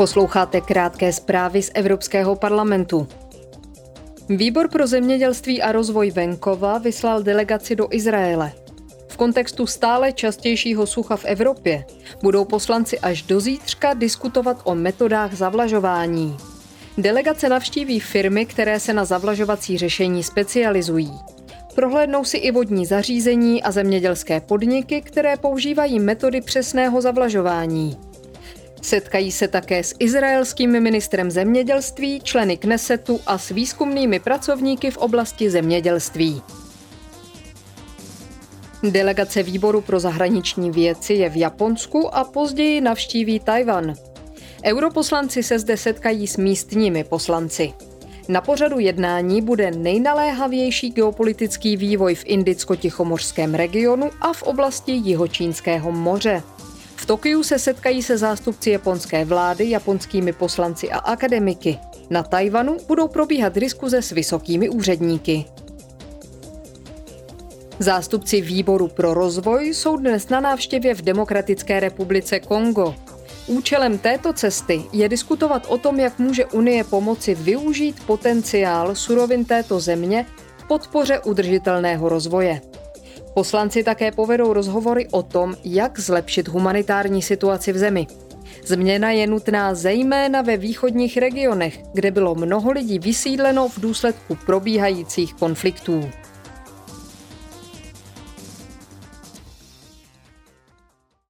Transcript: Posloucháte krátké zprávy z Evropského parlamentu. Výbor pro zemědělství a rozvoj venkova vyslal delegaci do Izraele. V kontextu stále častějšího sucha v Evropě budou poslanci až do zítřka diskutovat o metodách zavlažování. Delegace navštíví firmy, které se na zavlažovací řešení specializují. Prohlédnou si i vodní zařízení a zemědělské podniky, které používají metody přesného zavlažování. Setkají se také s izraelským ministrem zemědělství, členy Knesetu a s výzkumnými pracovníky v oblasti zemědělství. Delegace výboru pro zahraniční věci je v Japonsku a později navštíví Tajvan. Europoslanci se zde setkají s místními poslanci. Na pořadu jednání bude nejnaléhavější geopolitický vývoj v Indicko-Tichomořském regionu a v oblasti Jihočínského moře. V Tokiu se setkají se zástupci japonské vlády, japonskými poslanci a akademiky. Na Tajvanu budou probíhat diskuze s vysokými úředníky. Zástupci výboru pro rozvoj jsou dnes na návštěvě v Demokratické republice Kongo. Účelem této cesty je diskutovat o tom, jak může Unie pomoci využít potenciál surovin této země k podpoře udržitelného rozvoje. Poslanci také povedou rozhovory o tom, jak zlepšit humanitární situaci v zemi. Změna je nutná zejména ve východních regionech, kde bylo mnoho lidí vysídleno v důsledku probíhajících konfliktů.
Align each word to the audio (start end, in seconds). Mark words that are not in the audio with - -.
Posloucháte 0.00 0.60
krátké 0.60 1.12
zprávy 1.12 1.62
z 1.62 1.70
Evropského 1.74 2.36
parlamentu. 2.36 3.08
Výbor 4.28 4.68
pro 4.68 4.86
zemědělství 4.86 5.62
a 5.62 5.72
rozvoj 5.72 6.10
venkova 6.10 6.78
vyslal 6.78 7.22
delegaci 7.22 7.76
do 7.76 7.88
Izraele. 7.90 8.52
V 9.08 9.16
kontextu 9.16 9.66
stále 9.66 10.12
častějšího 10.12 10.86
sucha 10.86 11.16
v 11.16 11.24
Evropě 11.24 11.84
budou 12.22 12.44
poslanci 12.44 12.98
až 12.98 13.22
do 13.22 13.40
zítřka 13.40 13.94
diskutovat 13.94 14.60
o 14.64 14.74
metodách 14.74 15.34
zavlažování. 15.34 16.36
Delegace 16.98 17.48
navštíví 17.48 18.00
firmy, 18.00 18.46
které 18.46 18.80
se 18.80 18.92
na 18.92 19.04
zavlažovací 19.04 19.78
řešení 19.78 20.22
specializují. 20.22 21.12
Prohlédnou 21.74 22.24
si 22.24 22.36
i 22.36 22.50
vodní 22.50 22.86
zařízení 22.86 23.62
a 23.62 23.72
zemědělské 23.72 24.40
podniky, 24.40 25.00
které 25.00 25.36
používají 25.36 26.00
metody 26.00 26.40
přesného 26.40 27.00
zavlažování. 27.00 28.09
Setkají 28.90 29.32
se 29.32 29.48
také 29.48 29.84
s 29.84 29.94
izraelským 29.98 30.82
ministrem 30.82 31.30
zemědělství, 31.30 32.20
členy 32.20 32.56
Knesetu 32.56 33.20
a 33.26 33.38
s 33.38 33.48
výzkumnými 33.48 34.20
pracovníky 34.20 34.90
v 34.90 34.96
oblasti 34.96 35.50
zemědělství. 35.50 36.42
Delegace 38.82 39.42
výboru 39.42 39.80
pro 39.80 40.00
zahraniční 40.00 40.70
věci 40.70 41.14
je 41.14 41.30
v 41.30 41.36
Japonsku 41.36 42.14
a 42.14 42.24
později 42.24 42.80
navštíví 42.80 43.40
Tajvan. 43.40 43.94
Europoslanci 44.64 45.42
se 45.42 45.58
zde 45.58 45.76
setkají 45.76 46.26
s 46.26 46.36
místními 46.36 47.04
poslanci. 47.04 47.72
Na 48.28 48.40
pořadu 48.40 48.78
jednání 48.78 49.42
bude 49.42 49.70
nejnaléhavější 49.70 50.90
geopolitický 50.90 51.76
vývoj 51.76 52.14
v 52.14 52.24
Indicko-Tichomořském 52.26 53.54
regionu 53.54 54.10
a 54.20 54.32
v 54.32 54.42
oblasti 54.42 54.92
Jihočínského 54.92 55.92
moře. 55.92 56.42
V 57.10 57.12
Tokiu 57.12 57.42
se 57.42 57.58
setkají 57.58 58.02
se 58.02 58.18
zástupci 58.18 58.70
japonské 58.70 59.24
vlády, 59.24 59.70
japonskými 59.70 60.32
poslanci 60.32 60.90
a 60.90 60.98
akademiky. 60.98 61.78
Na 62.10 62.22
Tajvanu 62.22 62.76
budou 62.88 63.08
probíhat 63.08 63.54
diskuze 63.54 64.02
s 64.02 64.10
vysokými 64.10 64.68
úředníky. 64.68 65.44
Zástupci 67.78 68.40
výboru 68.40 68.88
pro 68.88 69.14
rozvoj 69.14 69.66
jsou 69.66 69.96
dnes 69.96 70.28
na 70.28 70.40
návštěvě 70.40 70.94
v 70.94 71.02
Demokratické 71.02 71.80
republice 71.80 72.40
Kongo. 72.40 72.94
Účelem 73.46 73.98
této 73.98 74.32
cesty 74.32 74.82
je 74.92 75.08
diskutovat 75.08 75.66
o 75.68 75.78
tom, 75.78 76.00
jak 76.00 76.18
může 76.18 76.46
Unie 76.46 76.84
pomoci 76.84 77.34
využít 77.34 78.06
potenciál 78.06 78.94
surovin 78.94 79.44
této 79.44 79.80
země 79.80 80.26
k 80.58 80.68
podpoře 80.68 81.18
udržitelného 81.18 82.08
rozvoje. 82.08 82.69
Poslanci 83.34 83.84
také 83.84 84.12
povedou 84.12 84.52
rozhovory 84.52 85.08
o 85.10 85.22
tom, 85.22 85.54
jak 85.64 85.98
zlepšit 86.00 86.48
humanitární 86.48 87.22
situaci 87.22 87.72
v 87.72 87.78
zemi. 87.78 88.06
Změna 88.66 89.10
je 89.10 89.26
nutná 89.26 89.74
zejména 89.74 90.42
ve 90.42 90.56
východních 90.56 91.16
regionech, 91.16 91.78
kde 91.92 92.10
bylo 92.10 92.34
mnoho 92.34 92.70
lidí 92.70 92.98
vysídleno 92.98 93.68
v 93.68 93.80
důsledku 93.80 94.38
probíhajících 94.46 95.34
konfliktů. 95.34 96.10